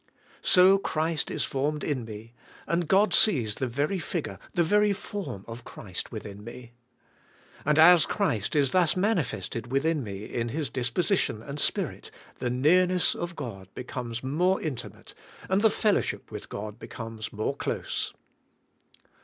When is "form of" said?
4.93-5.63